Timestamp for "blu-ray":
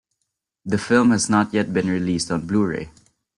2.47-2.89